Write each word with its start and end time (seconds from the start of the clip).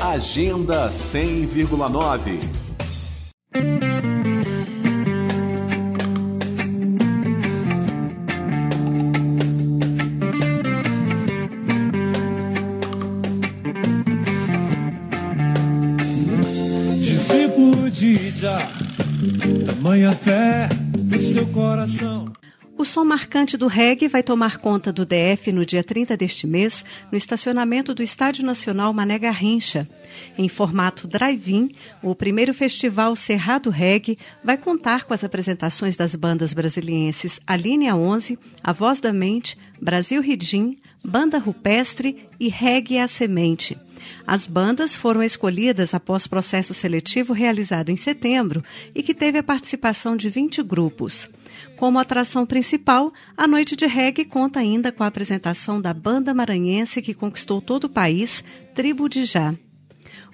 Agenda 0.00 0.88
100,9. 0.90 2.38
Discípulo 17.00 17.90
de 17.90 18.06
Ija, 18.06 18.58
tamanha 19.66 20.12
fé 20.12 20.68
em 21.12 21.18
seu 21.18 21.46
coração. 21.46 22.26
O 22.76 22.84
som 22.84 23.04
marcante 23.04 23.56
do 23.56 23.68
reggae 23.68 24.08
vai 24.08 24.20
tomar 24.20 24.58
conta 24.58 24.92
do 24.92 25.06
DF 25.06 25.52
no 25.52 25.64
dia 25.64 25.84
30 25.84 26.16
deste 26.16 26.44
mês, 26.44 26.84
no 27.10 27.16
estacionamento 27.16 27.94
do 27.94 28.02
Estádio 28.02 28.44
Nacional 28.44 28.92
Mané 28.92 29.16
Garrincha. 29.16 29.88
Em 30.36 30.48
formato 30.48 31.06
drive-in, 31.06 31.70
o 32.02 32.16
primeiro 32.16 32.52
festival 32.52 33.14
Cerrado 33.14 33.70
Reggae 33.70 34.18
vai 34.42 34.56
contar 34.56 35.04
com 35.04 35.14
as 35.14 35.22
apresentações 35.22 35.96
das 35.96 36.16
bandas 36.16 36.52
brasilienses 36.52 37.40
Alinea 37.46 37.94
11, 37.94 38.36
A 38.62 38.72
Voz 38.72 38.98
da 38.98 39.12
Mente, 39.12 39.56
Brasil 39.80 40.20
Ridim, 40.20 40.76
Banda 41.04 41.38
Rupestre 41.38 42.26
e 42.40 42.48
Reggae 42.48 42.98
a 42.98 43.06
Semente. 43.06 43.76
As 44.26 44.46
bandas 44.46 44.94
foram 44.94 45.22
escolhidas 45.22 45.94
após 45.94 46.26
processo 46.26 46.74
seletivo 46.74 47.32
realizado 47.32 47.90
em 47.90 47.96
setembro 47.96 48.62
e 48.94 49.02
que 49.02 49.14
teve 49.14 49.38
a 49.38 49.42
participação 49.42 50.16
de 50.16 50.28
20 50.28 50.62
grupos. 50.62 51.28
Como 51.76 51.98
atração 51.98 52.44
principal, 52.44 53.12
a 53.36 53.46
noite 53.46 53.76
de 53.76 53.86
reggae 53.86 54.24
conta 54.24 54.60
ainda 54.60 54.90
com 54.90 55.02
a 55.02 55.06
apresentação 55.06 55.80
da 55.80 55.94
banda 55.94 56.34
maranhense 56.34 57.00
que 57.00 57.14
conquistou 57.14 57.60
todo 57.60 57.84
o 57.84 57.88
país, 57.88 58.42
Tribo 58.74 59.08
de 59.08 59.24
Já. 59.24 59.54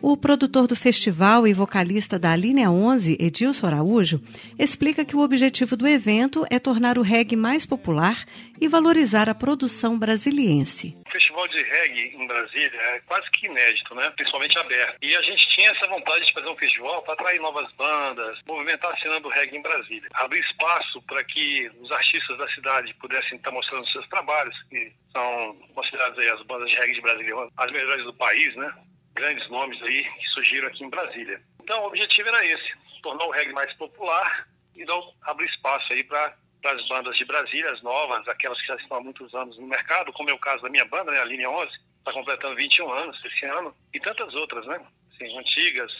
O 0.02 0.16
produtor 0.16 0.66
do 0.66 0.74
festival 0.74 1.46
e 1.46 1.52
vocalista 1.52 2.18
da 2.18 2.34
Linha 2.34 2.70
11, 2.70 3.18
Edilson 3.20 3.66
Araújo, 3.66 4.18
explica 4.58 5.04
que 5.04 5.14
o 5.14 5.20
objetivo 5.20 5.76
do 5.76 5.86
evento 5.86 6.46
é 6.50 6.58
tornar 6.58 6.96
o 6.96 7.02
reggae 7.02 7.36
mais 7.36 7.66
popular 7.66 8.24
e 8.58 8.66
valorizar 8.66 9.28
a 9.28 9.34
produção 9.34 9.98
brasiliense. 9.98 10.96
O 11.06 11.10
festival 11.10 11.46
de 11.48 11.62
reggae 11.62 12.16
em 12.16 12.26
Brasília 12.26 12.80
é 12.80 13.00
quase 13.00 13.30
que 13.32 13.44
inédito, 13.44 13.94
né? 13.94 14.08
principalmente 14.16 14.58
aberto. 14.58 14.96
E 15.02 15.14
a 15.14 15.20
gente 15.20 15.46
tinha 15.50 15.70
essa 15.70 15.86
vontade 15.86 16.24
de 16.24 16.32
fazer 16.32 16.48
um 16.48 16.56
festival 16.56 17.02
para 17.02 17.12
atrair 17.12 17.38
novas 17.38 17.70
bandas, 17.72 18.38
movimentar 18.48 18.94
a 18.94 18.98
cena 19.00 19.20
do 19.20 19.28
reggae 19.28 19.58
em 19.58 19.62
Brasília. 19.62 20.08
Abrir 20.14 20.40
espaço 20.40 21.02
para 21.02 21.22
que 21.24 21.70
os 21.78 21.92
artistas 21.92 22.38
da 22.38 22.48
cidade 22.48 22.94
pudessem 22.94 23.36
estar 23.36 23.50
mostrando 23.50 23.86
seus 23.90 24.08
trabalhos, 24.08 24.56
que 24.70 24.92
são 25.12 25.56
consideradas 25.74 26.18
aí 26.18 26.30
as 26.30 26.42
bandas 26.46 26.70
de 26.70 26.76
reggae 26.76 26.94
de 26.94 27.02
Brasília 27.02 27.34
as 27.58 27.70
melhores 27.70 28.04
do 28.04 28.14
país, 28.14 28.56
né? 28.56 28.72
Grandes 29.20 29.48
nomes 29.50 29.80
aí 29.82 30.02
que 30.02 30.28
surgiram 30.28 30.68
aqui 30.68 30.82
em 30.82 30.88
Brasília. 30.88 31.40
Então, 31.62 31.82
o 31.82 31.86
objetivo 31.88 32.28
era 32.28 32.44
esse, 32.46 32.72
tornar 33.02 33.24
o 33.26 33.30
reggae 33.30 33.52
mais 33.52 33.72
popular 33.74 34.48
e 34.74 34.84
não 34.86 35.12
abrir 35.22 35.46
espaço 35.46 35.92
aí 35.92 36.02
para 36.02 36.34
as 36.64 36.88
bandas 36.88 37.16
de 37.16 37.24
Brasília, 37.26 37.70
as 37.70 37.82
novas, 37.82 38.26
aquelas 38.28 38.58
que 38.60 38.66
já 38.66 38.76
estão 38.76 38.96
há 38.96 39.00
muitos 39.00 39.32
anos 39.34 39.58
no 39.58 39.66
mercado, 39.66 40.12
como 40.12 40.30
é 40.30 40.32
o 40.32 40.38
caso 40.38 40.62
da 40.62 40.70
minha 40.70 40.86
banda, 40.86 41.12
né, 41.12 41.20
a 41.20 41.24
Linha 41.24 41.50
11, 41.50 41.70
está 41.98 42.12
completando 42.12 42.56
21 42.56 42.90
anos 42.90 43.24
esse 43.24 43.44
ano, 43.44 43.74
e 43.92 44.00
tantas 44.00 44.34
outras, 44.34 44.66
né, 44.66 44.80
assim, 45.14 45.38
antigas 45.38 45.92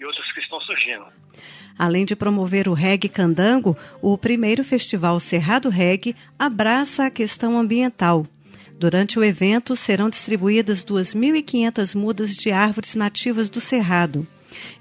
e 0.00 0.04
outras 0.04 0.32
que 0.32 0.40
estão 0.40 0.60
surgindo. 0.62 1.06
Além 1.78 2.06
de 2.06 2.16
promover 2.16 2.68
o 2.68 2.74
reggae 2.74 3.08
candango, 3.08 3.76
o 4.00 4.16
primeiro 4.16 4.64
festival 4.64 5.20
Cerrado 5.20 5.68
Reggae 5.68 6.16
abraça 6.38 7.06
a 7.06 7.10
questão 7.10 7.58
ambiental. 7.58 8.26
Durante 8.82 9.16
o 9.16 9.22
evento 9.22 9.76
serão 9.76 10.10
distribuídas 10.10 10.84
2.500 10.84 11.94
mudas 11.94 12.34
de 12.34 12.50
árvores 12.50 12.96
nativas 12.96 13.48
do 13.48 13.60
Cerrado. 13.60 14.26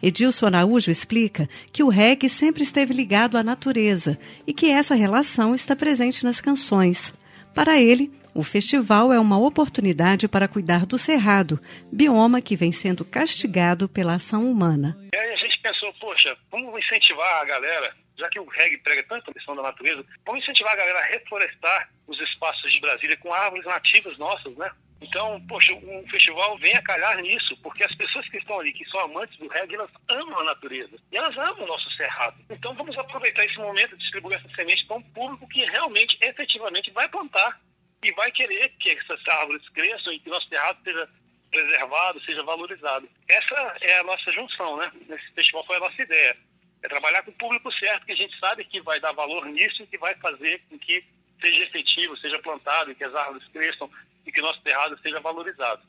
Edilson 0.01 0.47
Araújo 0.47 0.89
explica 0.89 1.47
que 1.71 1.83
o 1.83 1.87
reggae 1.87 2.27
sempre 2.27 2.63
esteve 2.63 2.95
ligado 2.95 3.37
à 3.37 3.43
natureza 3.43 4.17
e 4.47 4.55
que 4.55 4.71
essa 4.71 4.95
relação 4.95 5.53
está 5.53 5.75
presente 5.75 6.23
nas 6.23 6.41
canções. 6.41 7.13
Para 7.53 7.79
ele, 7.79 8.11
o 8.33 8.41
festival 8.41 9.13
é 9.13 9.19
uma 9.19 9.37
oportunidade 9.37 10.27
para 10.27 10.47
cuidar 10.47 10.87
do 10.87 10.97
cerrado, 10.97 11.59
bioma 11.91 12.41
que 12.41 12.55
vem 12.55 12.71
sendo 12.71 13.05
castigado 13.05 13.87
pela 13.87 14.15
ação 14.15 14.49
humana. 14.49 14.97
E 15.13 15.15
aí 15.15 15.31
a 15.31 15.35
gente 15.35 15.59
pensou, 15.61 15.90
poxa, 16.01 16.35
vamos 16.49 16.77
incentivar 16.83 17.41
a 17.41 17.45
galera 17.45 17.95
já 18.17 18.29
que 18.29 18.39
o 18.39 18.45
reggae 18.45 18.77
prega 18.77 19.03
tanto 19.03 19.31
a 19.31 19.33
questão 19.33 19.55
da 19.55 19.63
natureza, 19.63 20.05
vamos 20.25 20.43
incentivar 20.43 20.73
a 20.73 20.75
galera 20.75 20.99
a 20.99 21.05
reflorestar 21.05 21.89
os 22.07 22.19
espaços 22.19 22.71
de 22.71 22.79
Brasília 22.79 23.17
com 23.17 23.33
árvores 23.33 23.65
nativas 23.65 24.17
nossas, 24.17 24.55
né? 24.57 24.69
Então, 25.01 25.41
poxa, 25.47 25.73
um 25.73 26.07
festival 26.07 26.55
vem 26.59 26.75
a 26.75 26.83
calhar 26.83 27.19
nisso, 27.21 27.57
porque 27.63 27.83
as 27.83 27.95
pessoas 27.95 28.27
que 28.29 28.37
estão 28.37 28.59
ali, 28.59 28.71
que 28.71 28.85
são 28.85 28.99
amantes 28.99 29.35
do 29.39 29.47
reggae, 29.47 29.73
elas 29.73 29.89
amam 30.07 30.39
a 30.39 30.43
natureza 30.43 30.95
e 31.11 31.17
elas 31.17 31.35
amam 31.35 31.63
o 31.63 31.67
nosso 31.67 31.89
cerrado. 31.95 32.37
Então, 32.51 32.75
vamos 32.75 32.95
aproveitar 32.95 33.43
esse 33.43 33.57
momento 33.57 33.97
de 33.97 34.03
distribuir 34.03 34.37
essa 34.37 34.55
semente 34.55 34.85
para 34.85 34.97
um 34.97 35.01
público 35.01 35.47
que 35.47 35.65
realmente, 35.65 36.19
efetivamente, 36.21 36.91
vai 36.91 37.09
plantar 37.09 37.59
e 38.03 38.11
vai 38.11 38.31
querer 38.31 38.69
que 38.79 38.91
essas 38.91 39.27
árvores 39.27 39.67
cresçam 39.69 40.13
e 40.13 40.19
que 40.19 40.29
o 40.29 40.33
nosso 40.33 40.47
cerrado 40.47 40.77
seja 40.83 41.09
preservado, 41.51 42.21
seja 42.21 42.41
valorizado. 42.43 43.07
Essa 43.27 43.75
é 43.81 43.99
a 43.99 44.03
nossa 44.03 44.31
junção, 44.31 44.77
né? 44.77 44.91
Nesse 45.07 45.31
festival 45.33 45.65
foi 45.65 45.77
a 45.77 45.81
nossa 45.81 46.01
ideia. 46.01 46.35
É 46.81 46.87
trabalhar 46.87 47.21
com 47.23 47.31
o 47.31 47.35
público 47.35 47.71
certo, 47.73 48.05
que 48.05 48.13
a 48.13 48.15
gente 48.15 48.37
sabe 48.39 48.63
que 48.63 48.81
vai 48.81 48.99
dar 48.99 49.11
valor 49.11 49.45
nisso 49.45 49.83
e 49.83 49.87
que 49.87 49.97
vai 49.97 50.15
fazer 50.15 50.61
com 50.69 50.79
que 50.79 51.03
seja 51.39 51.63
efetivo, 51.63 52.17
seja 52.17 52.39
plantado, 52.39 52.95
que 52.95 53.03
as 53.03 53.13
árvores 53.13 53.47
cresçam 53.49 53.89
e 54.25 54.31
que 54.31 54.41
nosso 54.41 54.61
cerrado 54.61 54.97
seja 55.01 55.19
valorizado. 55.19 55.81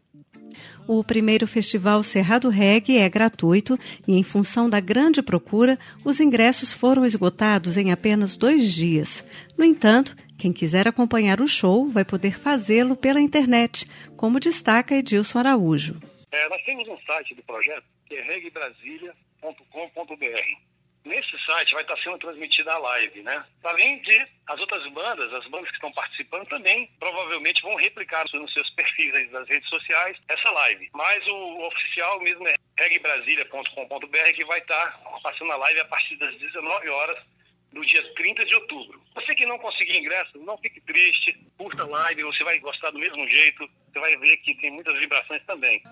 O 0.86 1.04
primeiro 1.04 1.46
festival 1.46 2.02
Cerrado 2.02 2.48
Reggae 2.48 2.98
é 2.98 3.08
gratuito 3.08 3.78
e, 4.06 4.14
em 4.14 4.24
função 4.24 4.68
da 4.68 4.80
grande 4.80 5.22
procura, 5.22 5.78
os 6.04 6.20
ingressos 6.20 6.72
foram 6.72 7.04
esgotados 7.04 7.76
em 7.76 7.92
apenas 7.92 8.36
dois 8.36 8.72
dias. 8.72 9.24
No 9.56 9.64
entanto, 9.64 10.16
quem 10.42 10.52
quiser 10.52 10.88
acompanhar 10.88 11.40
o 11.40 11.46
show 11.46 11.86
vai 11.86 12.04
poder 12.04 12.36
fazê-lo 12.36 12.96
pela 12.96 13.20
internet, 13.20 13.86
como 14.16 14.40
destaca 14.40 14.92
Edilson 14.92 15.38
Araújo. 15.38 16.00
É, 16.32 16.48
nós 16.48 16.60
temos 16.64 16.88
um 16.88 16.98
site 17.06 17.32
do 17.36 17.44
projeto 17.44 17.84
que 18.06 18.16
é 18.16 18.22
reggaebrasilia.com.br. 18.22 20.16
Nesse 21.04 21.38
site 21.46 21.74
vai 21.74 21.82
estar 21.82 21.96
sendo 21.98 22.18
transmitida 22.18 22.72
a 22.72 22.78
live, 22.78 23.22
né? 23.22 23.44
Além 23.62 24.02
de 24.02 24.26
as 24.48 24.58
outras 24.58 24.84
bandas, 24.92 25.32
as 25.32 25.46
bandas 25.46 25.68
que 25.68 25.76
estão 25.76 25.92
participando 25.92 26.48
também 26.48 26.90
provavelmente 26.98 27.62
vão 27.62 27.76
replicar 27.76 28.24
nos 28.34 28.52
seus 28.52 28.68
perfis 28.74 29.30
das 29.30 29.48
redes 29.48 29.68
sociais 29.68 30.18
essa 30.26 30.50
live. 30.50 30.90
Mas 30.92 31.24
o 31.28 31.68
oficial 31.68 32.20
mesmo 32.20 32.48
é 32.48 32.56
reggaebrasilia.com.br 32.80 34.32
que 34.34 34.44
vai 34.44 34.58
estar 34.58 35.00
passando 35.22 35.52
a 35.52 35.56
live 35.56 35.78
a 35.78 35.84
partir 35.84 36.16
das 36.16 36.36
19 36.36 36.88
horas 36.88 37.31
no 37.72 37.84
dia 37.84 38.02
30 38.14 38.44
de 38.44 38.54
outubro. 38.54 39.02
Você 39.14 39.34
que 39.34 39.46
não 39.46 39.58
conseguir 39.58 39.96
ingresso, 39.96 40.38
não 40.38 40.58
fique 40.58 40.80
triste, 40.80 41.38
curta 41.56 41.82
a 41.82 41.86
live, 41.86 42.24
você 42.24 42.44
vai 42.44 42.58
gostar 42.58 42.90
do 42.90 42.98
mesmo 42.98 43.26
jeito, 43.28 43.68
você 43.92 44.00
vai 44.00 44.16
ver 44.16 44.36
que 44.38 44.54
tem 44.56 44.70
muitas 44.70 44.98
vibrações 44.98 45.42
também. 45.46 45.82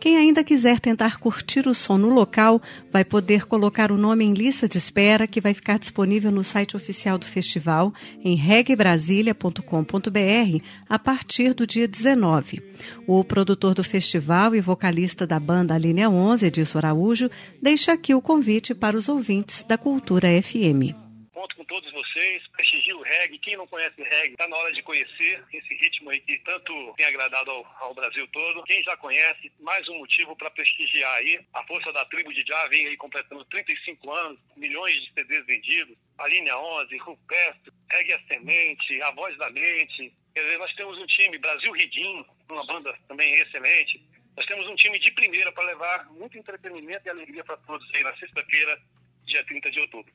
Quem 0.00 0.16
ainda 0.16 0.42
quiser 0.42 0.80
tentar 0.80 1.18
curtir 1.18 1.68
o 1.68 1.74
som 1.74 1.98
no 1.98 2.08
local 2.08 2.62
vai 2.90 3.04
poder 3.04 3.46
colocar 3.46 3.92
o 3.92 3.98
nome 3.98 4.24
em 4.24 4.32
lista 4.32 4.66
de 4.66 4.78
espera 4.78 5.26
que 5.26 5.42
vai 5.42 5.52
ficar 5.52 5.78
disponível 5.78 6.30
no 6.30 6.42
site 6.42 6.74
oficial 6.74 7.18
do 7.18 7.26
festival 7.26 7.92
em 8.24 8.34
reggaebrasilia.com.br 8.34 10.64
a 10.88 10.98
partir 10.98 11.52
do 11.52 11.66
dia 11.66 11.86
19. 11.86 12.62
O 13.06 13.22
produtor 13.22 13.74
do 13.74 13.84
festival 13.84 14.54
e 14.54 14.60
vocalista 14.62 15.26
da 15.26 15.38
banda 15.38 15.76
Linha 15.76 16.08
11, 16.08 16.46
Edilson 16.46 16.78
Araújo, 16.78 17.30
deixa 17.60 17.92
aqui 17.92 18.14
o 18.14 18.22
convite 18.22 18.74
para 18.74 18.96
os 18.96 19.06
ouvintes 19.06 19.62
da 19.68 19.76
Cultura 19.76 20.28
FM 20.42 21.09
conto 21.40 21.56
com 21.56 21.64
todos 21.64 21.90
vocês, 21.90 22.46
prestigie 22.48 22.92
o 22.92 23.00
reggae. 23.00 23.38
Quem 23.38 23.56
não 23.56 23.66
conhece 23.66 24.02
reggae, 24.02 24.32
está 24.32 24.46
na 24.46 24.56
hora 24.56 24.72
de 24.74 24.82
conhecer 24.82 25.42
esse 25.50 25.74
ritmo 25.74 26.10
aí 26.10 26.20
que 26.20 26.38
tanto 26.40 26.92
tem 26.98 27.06
agradado 27.06 27.50
ao, 27.50 27.76
ao 27.80 27.94
Brasil 27.94 28.28
todo. 28.28 28.62
Quem 28.64 28.82
já 28.82 28.94
conhece, 28.98 29.50
mais 29.58 29.88
um 29.88 30.00
motivo 30.00 30.36
para 30.36 30.50
prestigiar 30.50 31.14
aí. 31.14 31.40
A 31.54 31.66
força 31.66 31.90
da 31.94 32.04
tribo 32.04 32.30
de 32.34 32.44
Já 32.46 32.68
vem 32.68 32.88
aí 32.88 32.96
completando 32.98 33.42
35 33.46 34.12
anos, 34.12 34.38
milhões 34.54 34.94
de 35.02 35.12
CDs 35.14 35.46
vendidos. 35.46 35.96
A 36.18 36.28
linha 36.28 36.58
11, 36.58 36.94
Rupestre, 36.98 37.72
Reggae 37.90 38.12
a 38.12 38.20
Semente, 38.26 39.00
A 39.00 39.10
Voz 39.12 39.34
da 39.38 39.48
Mente. 39.48 40.12
Quer 40.34 40.42
dizer, 40.42 40.58
nós 40.58 40.74
temos 40.74 40.98
um 40.98 41.06
time, 41.06 41.38
Brasil 41.38 41.72
Ridim, 41.72 42.22
uma 42.50 42.66
banda 42.66 42.94
também 43.08 43.32
excelente. 43.36 44.04
Nós 44.36 44.44
temos 44.44 44.66
um 44.68 44.76
time 44.76 44.98
de 44.98 45.10
primeira 45.12 45.50
para 45.52 45.64
levar 45.64 46.04
muito 46.10 46.36
entretenimento 46.36 47.06
e 47.06 47.10
alegria 47.10 47.42
para 47.44 47.56
todos 47.56 47.88
aí 47.94 48.02
na 48.02 48.14
sexta-feira, 48.16 48.78
dia 49.26 49.44
30 49.44 49.70
de 49.70 49.80
outubro. 49.80 50.12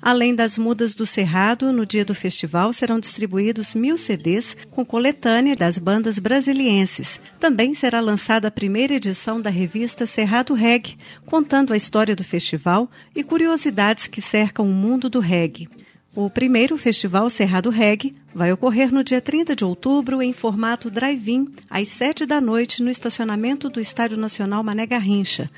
Além 0.00 0.34
das 0.34 0.58
mudas 0.58 0.94
do 0.94 1.06
Cerrado, 1.06 1.72
no 1.72 1.86
dia 1.86 2.04
do 2.04 2.14
festival 2.14 2.72
serão 2.72 2.98
distribuídos 2.98 3.74
mil 3.74 3.96
CDs 3.96 4.56
com 4.70 4.84
coletânea 4.84 5.54
das 5.54 5.78
bandas 5.78 6.18
brasilienses. 6.18 7.20
Também 7.38 7.74
será 7.74 8.00
lançada 8.00 8.48
a 8.48 8.50
primeira 8.50 8.94
edição 8.94 9.40
da 9.40 9.50
revista 9.50 10.06
Cerrado 10.06 10.54
Reggae, 10.54 10.98
contando 11.24 11.72
a 11.72 11.76
história 11.76 12.16
do 12.16 12.24
festival 12.24 12.90
e 13.14 13.22
curiosidades 13.22 14.06
que 14.06 14.20
cercam 14.20 14.68
o 14.68 14.74
mundo 14.74 15.08
do 15.08 15.20
reggae. 15.20 15.68
O 16.14 16.28
primeiro 16.28 16.76
Festival 16.76 17.30
Cerrado 17.30 17.70
Reggae 17.70 18.14
vai 18.34 18.52
ocorrer 18.52 18.92
no 18.92 19.02
dia 19.02 19.18
30 19.18 19.56
de 19.56 19.64
outubro 19.64 20.20
em 20.20 20.30
formato 20.34 20.90
drive-in, 20.90 21.48
às 21.70 21.88
7 21.88 22.26
da 22.26 22.38
noite, 22.38 22.82
no 22.82 22.90
estacionamento 22.90 23.70
do 23.70 23.80
Estádio 23.80 24.18
Nacional 24.18 24.62
Mané 24.62 24.84
Garrincha. 24.84 25.50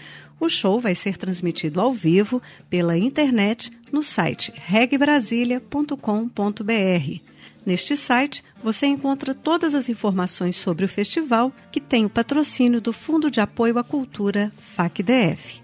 O 0.44 0.50
show 0.50 0.78
vai 0.78 0.94
ser 0.94 1.16
transmitido 1.16 1.80
ao 1.80 1.90
vivo 1.90 2.42
pela 2.68 2.98
internet 2.98 3.72
no 3.90 4.02
site 4.02 4.52
reggaebrasilia.com.br. 4.54 7.20
Neste 7.64 7.96
site, 7.96 8.44
você 8.62 8.84
encontra 8.84 9.34
todas 9.34 9.74
as 9.74 9.88
informações 9.88 10.56
sobre 10.56 10.84
o 10.84 10.88
festival, 10.88 11.50
que 11.72 11.80
tem 11.80 12.04
o 12.04 12.10
patrocínio 12.10 12.78
do 12.78 12.92
Fundo 12.92 13.30
de 13.30 13.40
Apoio 13.40 13.78
à 13.78 13.84
Cultura 13.84 14.52
FACDF. 14.54 15.62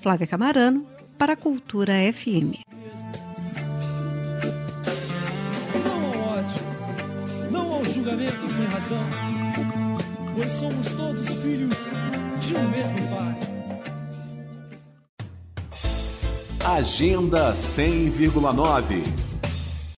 Flávia 0.00 0.26
Camarano, 0.26 0.84
para 1.16 1.34
a 1.34 1.36
Cultura 1.36 1.92
FM. 2.12 2.58
julgamento 7.84 8.48
sem 8.48 8.64
razão, 8.64 8.98
pois 10.34 10.50
somos 10.50 10.90
todos 10.92 11.28
filhos 11.36 11.92
de 12.40 12.56
um 12.56 12.68
mesmo 12.68 12.98
Pai. 13.08 13.55
Agenda 16.76 17.54
100,9 17.54 19.25